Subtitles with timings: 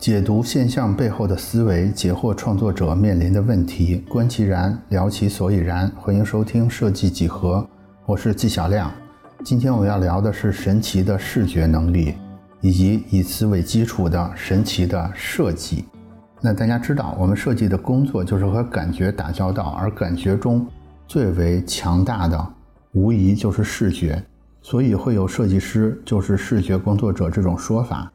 [0.00, 5.92] 解读现象背后的思维，解惑创作者面临的问题，观其然，聊其所以然。
[5.94, 7.68] 欢迎收听设计几何，
[8.06, 8.90] 我是纪晓亮。
[9.44, 12.14] 今天我们要聊的是神奇的视觉能力，
[12.62, 15.84] 以及以此为基础的神奇的设计。
[16.40, 20.66] 那大家知道，我们设计的工作就是和感觉打交道，而感觉中
[21.06, 22.52] 最为强大的，
[22.92, 24.22] 无疑就是视觉。
[24.62, 28.10] 所以会有设计师就是视觉工作者这种说法。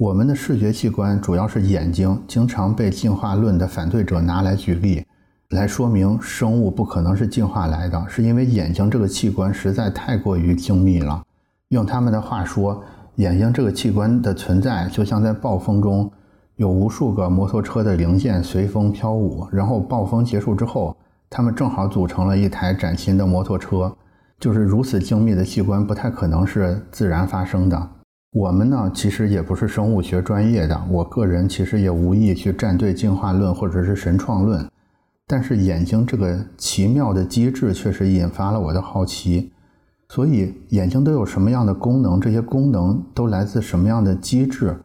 [0.00, 5.04] 我们的视觉器官主要是眼睛，经常被进化论的反对者拿来举例，
[5.50, 11.22] 来说明生物不可能是进化来的，是因为眼睛这个器官实在太过于精密了。
[11.68, 12.82] 用他们的话说，
[13.16, 16.10] 眼睛这个器官的存在就像在暴风中
[16.56, 20.96] 有无数个摩托车的零件随风飘舞，然后暴风结束之后，
[21.28, 23.94] 它们正好组成了一台崭新的摩托车。
[24.38, 27.90] 就是如此精密的器官，不太可能是自然发生的。
[28.32, 30.80] 我们呢，其实也不是生物学专业的。
[30.88, 34.64] 我个人其实也无意去站队进化论或者是神创论，
[35.26, 39.52] 但是眼睛这个奇妙的机制确实引发了我的好奇。
[40.08, 42.20] 所以，眼睛都有什么样的功能？
[42.20, 44.76] 这些功能都来自什么样的机制？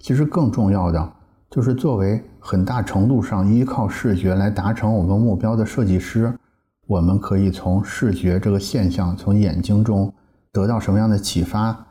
[0.00, 1.12] 其实更重要的
[1.50, 6.32] 就是，作为很大程度上依靠视觉来达成我们目标的设计师，
[6.88, 10.12] 我们可以从视觉这个现象，从眼睛中
[10.52, 11.84] 得到什么样的启发？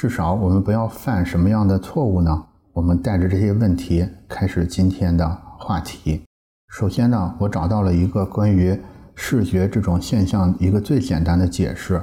[0.00, 2.46] 至少我们不要犯什么样的错误呢？
[2.72, 6.22] 我们带着这些问题开始今天的话题。
[6.70, 8.80] 首先呢，我找到了一个关于
[9.14, 12.02] 视觉这种现象一个最简单的解释。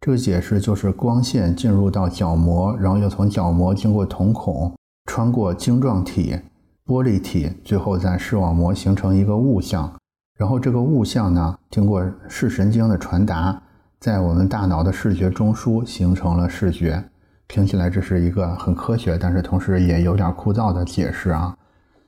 [0.00, 4.74] 这个解释就是光线进入到角膜，然后又从角膜经过瞳孔，
[5.08, 6.36] 穿过晶状体、
[6.84, 9.92] 玻璃体，最后在视网膜形成一个物象。
[10.36, 13.62] 然后这个物象呢，经过视神经的传达，
[14.00, 17.04] 在我们大脑的视觉中枢形成了视觉。
[17.48, 21.56] 听起来这是一个很科学，但是同时也有点枯燥的解释啊。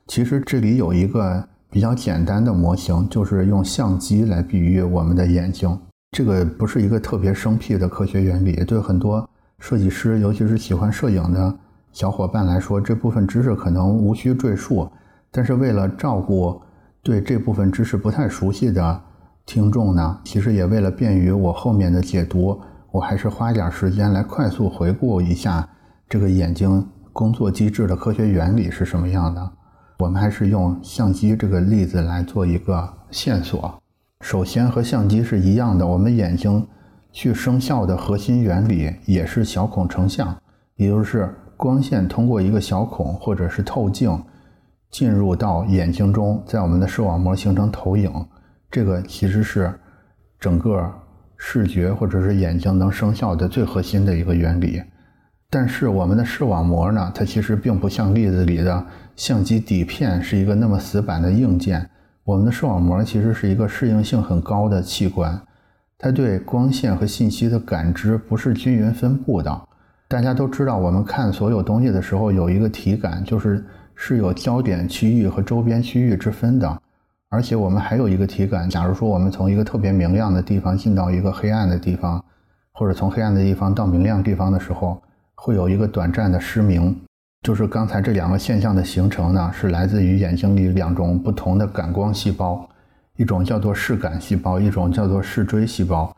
[0.07, 5.79] 其实这里有一个比较简单的模型，就是用相机来比喻我们的眼睛。
[6.11, 9.27] 这个不是一个特别生僻的科学原理，对很多
[9.59, 11.55] 设计师，尤其是喜欢摄影的
[11.93, 14.89] 小伙伴来说，这部分知识可能无需赘述。
[15.31, 16.59] 但是为了照顾
[17.03, 19.01] 对这部分知识不太熟悉的
[19.45, 22.59] 听众呢，其实也为了便于我后面的解读。
[22.91, 25.67] 我还是花一点时间来快速回顾一下
[26.07, 29.51] 这个眼睛工作机制的科学原理是什么样的。
[29.99, 33.79] 我们还是用相机这个例子来做一个线索。
[34.21, 36.65] 首先和相机是一样的，我们眼睛
[37.11, 40.35] 去生效的核心原理也是小孔成像，
[40.75, 44.19] 也就是光线通过一个小孔或者是透镜
[44.89, 48.11] 进入到眼睛中，在我们的视网膜形成投影。
[48.71, 49.79] 这个其实是
[50.39, 50.91] 整个。
[51.41, 54.83] 视觉或者是眼睛能生效的最核心的一个原理，
[55.49, 58.85] 但是我们的视网膜呢，它其实并不像例子里的
[59.15, 61.89] 相机底片是一个那么死板的硬件。
[62.25, 65.41] 我们的视网膜其实是一个适应性很高的器官，
[65.97, 69.61] 它对光线和信息的感知不是均匀分布的。
[70.09, 76.81] 大家都知道，我们看所有东西的时候有一个体感，就是是有焦点区域和周边区域之分的。
[77.31, 82.23] 而且我们还有一个体感，假如说我们从一个特别明亮的地方进到一个黑暗的地方，
[82.71, 84.99] 或者从黑暗的地方到明亮地方的时候，
[85.35, 86.99] 会有一个短暂的失明。
[87.43, 92.67] 就是刚才这两个现象的形成呢，是来自于眼睛里两种不同的感光细胞，
[93.15, 96.11] 一种叫做视感细胞，一种叫做视锥细胞。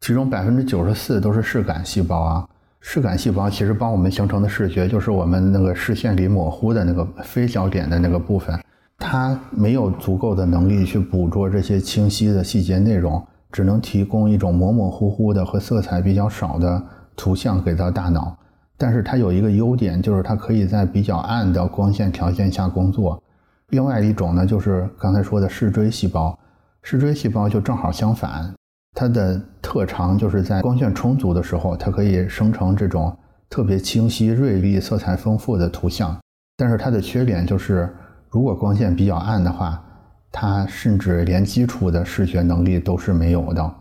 [0.00, 2.48] 其中百分之九十四都是视感细胞啊。
[2.80, 8.56] 视感细胞其实帮我们形成的视觉，就是我们那个视线里模糊的那个非焦点的那个部分。
[8.98, 16.82] 它没有足够的能力去捕捉这些清晰的细节内容，只能提供一种模模糊糊的和色彩比较少的
[17.16, 18.36] 图像给到大脑。
[18.76, 23.22] 但是它有一个优点，就是它可以在比较暗的光线条件下工作。
[23.68, 26.36] 另外一种呢，就是刚才说的视锥细胞。
[26.82, 28.52] 视锥细胞就正好相反，
[28.96, 33.16] 它的特长就是在光线充足的时候，它可以生成这种
[33.48, 36.18] 特别清晰、锐利、色彩丰富的图像。
[36.56, 37.88] 但是它的缺点就是。
[38.30, 39.82] 如果光线比较暗的话，
[40.30, 43.74] 它甚至连基础的视觉能力都是没有的，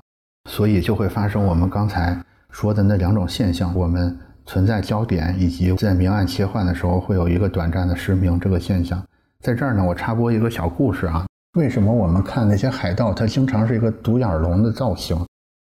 [0.49, 2.17] 所以就会发生我们刚才
[2.49, 9.03] 说的那两种现象：我们存在焦点，以及在明暗切换的时候会有一个短暂的失明这个现象。
[9.41, 11.25] 在这儿呢，我插播一个小故事啊。
[11.57, 15.19] 为什么我们看那些海盗，它经常是一个独眼龙的造型？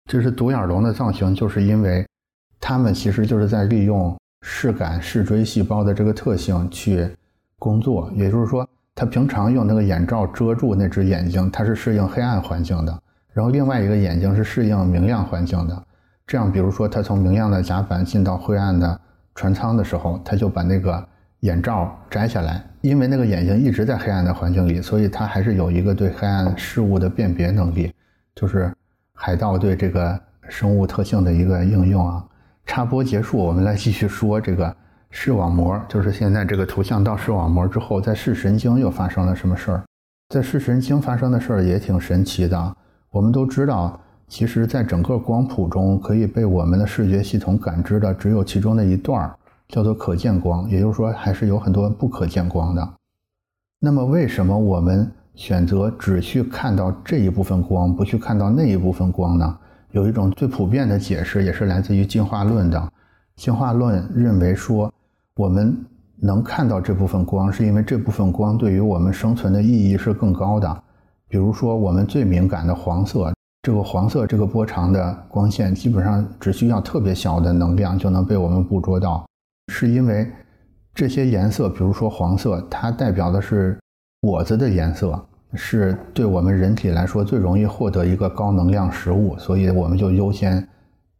[0.09, 2.07] 就是独眼龙的造型，就是因为
[2.59, 7.09] 它们其实就是在利用视感视锥细胞的这个特性去
[7.59, 8.65] 工作，也就是说。
[8.97, 12.99] 他平常用那个眼罩遮住那只眼睛，它是适应黑暗环境的。
[13.31, 15.83] 然后另外一个眼睛是适应明亮环境的。
[16.25, 18.99] 这样，比如说他从明亮的甲板进到灰暗的
[19.35, 21.07] 船舱的时候，他就把那个
[21.41, 27.93] 眼罩摘下来，因为那个眼睛一直在黑暗的环境里，所以他还是有一个对黑暗事物的辨别能力，
[28.33, 28.73] 就是
[29.13, 32.25] 海盗对这个生物特性的一个应用啊。
[32.65, 34.75] 插播结束，我们来继续说这个
[35.09, 39.83] 视网膜，就是现在这个图像到视网膜之后，在视神经又发生了什么事儿？
[40.29, 42.75] 在视神经发生的事儿也挺神奇的。
[43.09, 49.35] 我们都知道，其实在整个光谱中，可以被我们的视觉系统感知的只有其中的一段儿，
[49.69, 50.69] 叫做可见光。
[50.69, 52.93] 也就是说，还是有很多不可见光的。
[53.79, 59.57] 那么，为什么我们选择只去看到这一部分光，不去看到那一部分光呢？
[59.91, 62.91] 有一种最普遍的解释，也是来自于进化论的。
[63.37, 64.93] 进化论认为说，
[65.37, 65.77] 我们。
[66.19, 70.83] 能看到这部分光，是因为这部分光对于我们生存的意义是更高的。
[71.29, 73.31] 比如说，我们最敏感的黄色，
[73.61, 79.27] 这个黄色这个波长的光线，基本上只需要特别小的能量就能被我们捕捉到，
[79.71, 80.27] 是因为
[80.95, 83.77] 这些颜色，比如说黄色，它代表的是
[84.21, 85.23] 果子的颜色，
[85.53, 90.67] 是对我们人体来说最容易获得一个高能量食物，所以我们就优先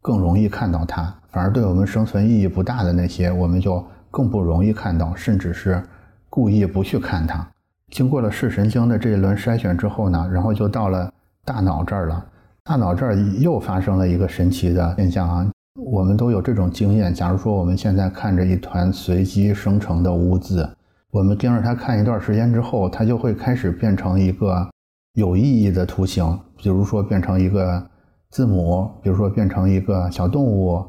[0.02, 1.04] 更容易看到它。
[1.30, 3.86] 反而对我们生存意义不大的那些，我们就。
[4.18, 5.80] 更不容易看到，甚至是
[6.28, 7.48] 故意不去看它。
[7.92, 11.14] 经过了视神经的这一轮筛选之后呢，然后就到了
[11.46, 12.26] 大脑这儿了。
[12.64, 15.48] 大脑这儿又发生了一个神奇的现象啊！
[15.80, 17.14] 我们都有这种经验。
[17.14, 20.68] 假如说我们现在看着一团随机生成的污渍，
[21.12, 24.68] 我们盯着它看一段时间之后，它就会开始变成一个
[25.14, 27.88] 有意义的图形，比如说变成一个
[28.32, 30.84] 字母，比如说变成一个小动物。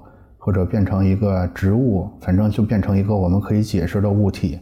[0.49, 4.59] 或者变成一个植物，反正就变成一个我们可以解释的物体。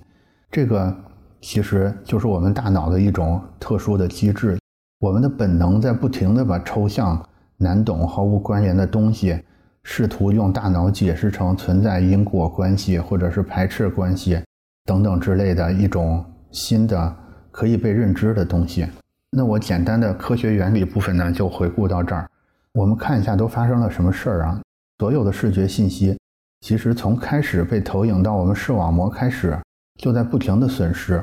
[0.51, 0.93] 这个
[1.41, 4.59] 其实就是我们大脑的一种特殊的机制。
[4.99, 7.25] 我们的本能在不停地把抽象、
[7.57, 9.41] 难懂、毫无关联的东西，
[9.85, 14.43] 试图用大脑解释成存在因果关系，或者是排斥关系
[14.87, 17.17] 等等之类的一种新的
[17.53, 18.89] 可以被认知的东西。
[19.31, 22.29] 那我简单的科学原理部分呢，就回顾到这儿。
[22.75, 24.61] 我们看一下都发生了什么事儿啊？
[24.99, 26.17] 所有的视觉信息，
[26.63, 29.59] 其实从开始被投影到我们视网膜开始，
[30.01, 31.23] 就在不停的损失。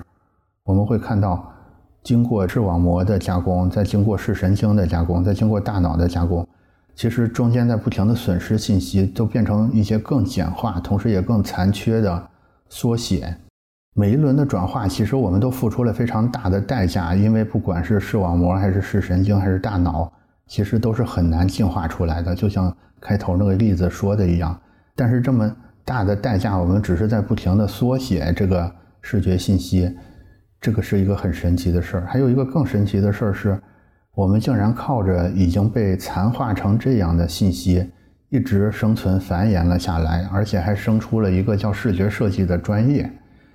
[0.63, 1.51] 我们会看到，
[2.03, 6.47] 经过视网膜的加工，再经过视神经的加工，再经过大脑的加工，
[6.93, 12.29] 其实中间在不停的损失信息，都变成一些更简化，同时也更残缺的
[12.69, 13.35] 缩写。
[13.95, 20.13] 每一轮的转化，其实我们都付出了非常大的代价，因为不管是视网膜，还是视神经，还是大脑，
[20.53, 22.71] 其实都是很难进化出来的，就像。
[23.01, 24.57] 开头那个例子说的一样，
[24.95, 25.53] 但是这么
[25.83, 29.93] 大的代价，我们只是在不停的缩写这个视觉信息，
[30.61, 32.05] 这个是一个很神奇的事儿。
[32.07, 33.59] 还有一个更神奇的事儿是，
[34.15, 37.91] 我们竟然靠着已经被残化成这样的信息，
[38.29, 43.11] 一直生存繁衍了下来，而且还生出了一个叫视觉设计的专业。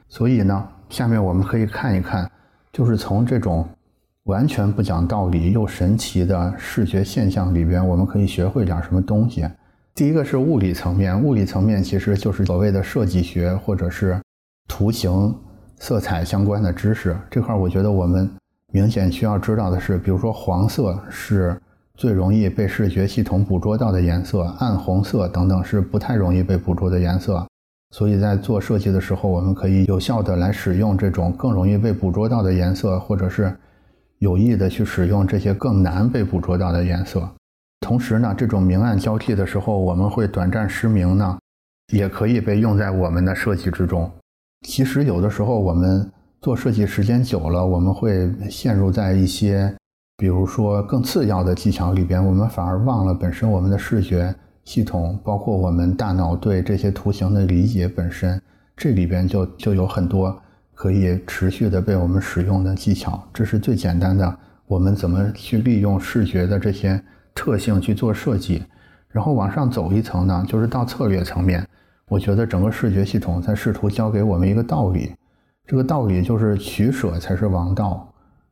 [0.09, 2.31] 所以呢，下面我们可以看一看，
[2.71, 3.67] 就是从这种。
[4.29, 9.47] 完全不讲道理又神奇的视觉现象里边，我们可以学会点什么东西？
[9.95, 14.21] 第一个是物理层面，物理层面其实就是所谓的设计学或者是
[14.69, 15.35] 图形、
[15.79, 17.17] 色彩相关的知识。
[17.31, 18.31] 这块我觉得我们
[18.71, 21.59] 明显需要知道的是，比如说黄色是
[21.95, 27.43] 最容易被视觉系统捕捉到的颜色，暗红色等等是不太容易被捕捉的颜色。
[27.97, 33.57] 所以在做设计的时候，我们可以有效的来使用这种更容易被捕捉到的颜色，或者是。
[34.19, 37.29] 有意的去使用这些更难被捕捉到的颜色，
[37.81, 41.39] 同时呢，这种明暗交替的时候，我们会短暂失明呢，
[41.93, 44.11] 也可以被用在我们的设计之中。
[44.67, 46.11] 其实有的时候我们
[46.41, 49.73] 做设计时间久了，我们会陷入在一些，
[50.17, 54.35] 比如说更次要的技巧里边，我们反而忘了本身我们的视觉
[54.65, 58.43] 系统，包括我们大脑对这些图形的理解本身，
[58.77, 60.37] 这里边就就有很多。
[60.79, 64.39] 可以持续的被我们使用的技巧，这是最简单的。
[64.69, 67.03] 我们怎么去利用视觉的这些
[67.35, 68.63] 特性去做设计？
[69.09, 71.67] 然后往上走一层呢，就是到策略层面。
[72.07, 75.13] 我觉得整个视觉系统在试图教给我们一个道理，
[75.67, 78.09] 这个道理就是取舍才是王道。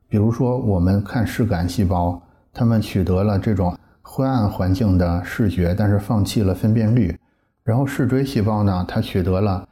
[0.09, 7.15] 比如说，我们看视感细胞，它们取得了这种昏暗环境的视觉，但是放弃了分辨率；
[7.63, 9.65] 然后视锥细胞呢，它取得了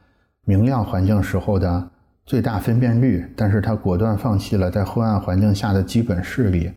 [0.46, 1.90] 明亮环境时候的。
[2.26, 6.72] 最大分辨率，但是它果断放弃了在昏暗环境下的基本视力。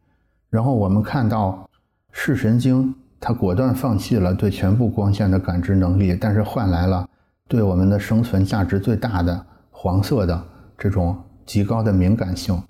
[0.50, 1.66] 然后我们看到
[2.12, 7.08] 视神经，它果断放弃了对全部光线的感知能力，但是换来了
[7.48, 10.42] 对我们的生存价值最大的黄色的
[10.76, 12.60] 这种极高的敏感性。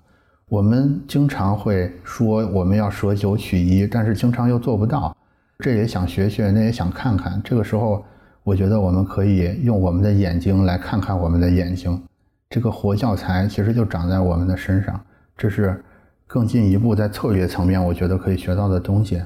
[0.47, 5.15] 我们经常会说我们要舍九取一，但是经常又做不到。
[5.59, 7.41] 这也想学学，那也想看看。
[7.43, 8.05] 这个时候，
[8.43, 12.01] 我觉得我们可以用我们的眼睛来看看我们的眼睛。
[12.49, 14.99] 这个活教材其实就长在我们的身上。
[15.37, 15.83] 这是
[16.25, 19.21] 更进一步在策略层面，我觉得可以学到的东西。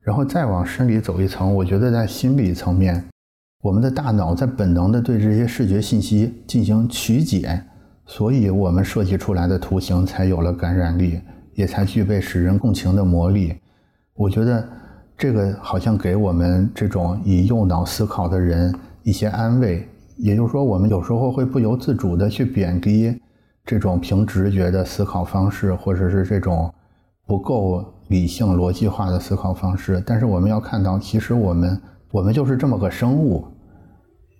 [0.00, 3.04] 然后再往深里走一层，我觉得在心理层面，
[3.62, 7.62] 我们的大脑在本能的对这些视觉信息进行曲解，
[8.06, 11.20] 所以我们设计出来的图形才有了感染力，
[11.54, 13.54] 也才具备使人共情的魔力。
[14.14, 14.66] 我觉得
[15.16, 19.86] 这个好像给我们这种以右脑思考的人一些安慰。
[20.18, 23.18] 也就是说，我们有时候会不由自主的去贬低
[23.64, 26.72] 这种凭直觉的思考方式，或者是这种
[27.26, 27.94] 不够。
[28.08, 31.78] 理性逻辑化的思考方式，但是我们要看到，其实我们
[32.10, 33.46] 我们就是这么个生物，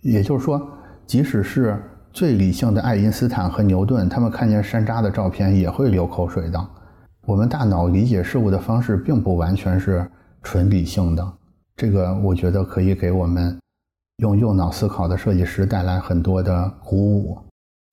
[0.01, 0.59] 也就是说，
[1.05, 1.79] 即使是
[2.11, 6.67] 最理性的爱因斯坦和牛顿，他们看见山楂的照片也会流口水的。
[7.27, 10.11] 我们大脑理解事物的方式并不完全是
[10.43, 11.33] 纯理性的，
[11.77, 13.55] 这个我觉得可以给我们
[14.19, 17.39] 用右脑思考的设计师带来很多的鼓舞。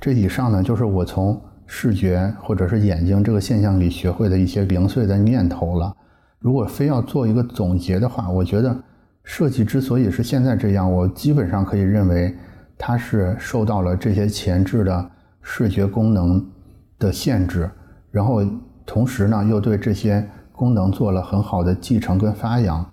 [0.03, 1.41] 这以上呢，就是我从。
[1.67, 5.91] 视觉或者是眼睛这个现象里学会的一些零碎的念头了。
[6.37, 8.83] 如果非要做一个总结的话，我觉得
[9.23, 12.31] 设计之所以是现在这样，我基本上可以认为
[12.77, 15.09] 它是受到了这些前置的
[15.41, 16.45] 视觉功能
[16.99, 17.67] 的限制，
[18.11, 18.45] 然后
[18.85, 22.85] 同时呢又对这些功能做了很好的继承跟发扬，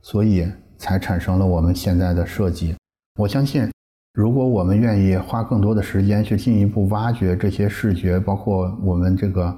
[0.00, 2.74] 所以才产生了我们现在的设计。
[3.18, 3.68] 我相信。
[4.16, 9.52] 如果我们愿意花更多的时间去进一步挖掘这些视觉，包括我们这个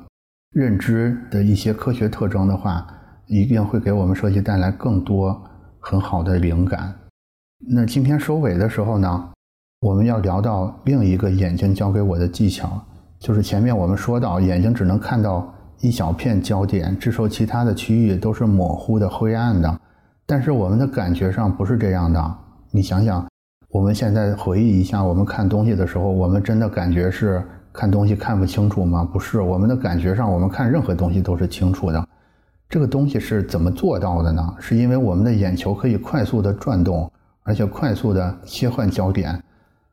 [0.52, 2.86] 认知的一些科学特征的话，
[3.26, 5.38] 一定会给我们设计带来更多
[5.78, 6.94] 很好的灵感。
[7.68, 9.28] 那今天收尾的时候呢，
[9.80, 12.82] 我们要聊到另一个眼睛教给我的技巧，
[13.18, 19.80] 就是前面我们说到眼睛只能看到一小片焦点，这时候其他的区域都是模糊的、灰暗的。
[20.26, 22.38] 但是我们的感觉上不是这样的，
[22.72, 23.24] 你想想。
[23.68, 29.06] 我们现在回忆一下，我们看东西的时候，我们真的感觉是看东西看不清楚吗？
[29.12, 32.08] 不是，我们的感觉上，我们看任何东西都是清楚的。
[32.70, 34.54] 这个东西是怎么做到的呢？
[34.58, 37.10] 是因为我们的眼球可以快速的转动，
[37.42, 39.40] 而且快速的切换焦点，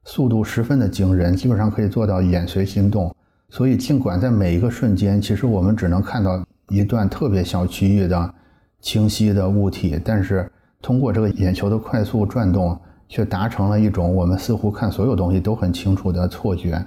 [0.06, 3.14] 速度十分的惊人，基本上可以做到眼随心动。
[3.50, 8.34] 所以，尽管在每一个瞬间，其实我们只能看到一段特别小区域的
[8.84, 10.48] 清晰的物体，但是
[10.80, 12.80] 通过这个眼球的快速转动。
[13.10, 16.84] 却达成了一种我们似乎看所有东西都很清楚的错觉。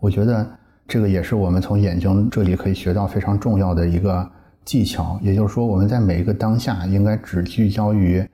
[0.00, 0.44] 我觉得
[0.88, 4.28] 这个也是我们从眼睛这里可以学到非常重要的一个
[4.64, 5.16] 技巧。
[5.22, 8.26] 也就是说，我们在每一个当下应该只聚焦于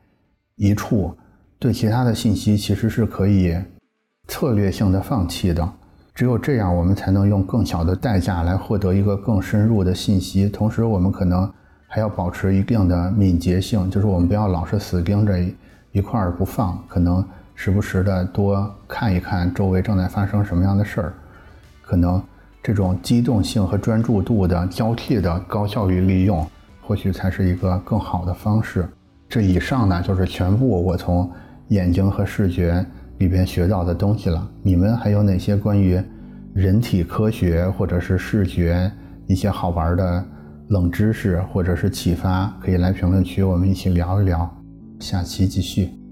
[0.54, 1.14] 一处，
[1.58, 3.54] 对其他的信息其实是可以
[4.28, 5.70] 策略性的放弃的。
[6.14, 10.48] 只有这样，我们才能用更小的代价来获得一个更深入的信息。
[10.48, 11.52] 同时，我们可能
[11.86, 15.38] 还要保持一定的敏捷性，就是我们不要老是死盯着。
[15.92, 21.14] 一块儿不放，可能时不时的多看一看周围正在发生什么样的事儿，
[21.80, 22.22] 可能
[22.62, 26.46] 这种机动性和专注度的交替的高效率利用，
[26.82, 28.86] 或许才是一个更好的方式。
[29.26, 31.32] 这以上呢，就是全部我从
[31.68, 32.84] 眼睛和视觉
[33.16, 34.46] 里边学到的东西了。
[34.62, 35.98] 你们还有哪些关于
[36.52, 38.92] 人体科学或者是视觉
[39.26, 40.22] 一些好玩的
[40.68, 44.50] 冷知识或者是启发，可以来评论区我们一起聊一聊。
[44.98, 46.05] 下期继续。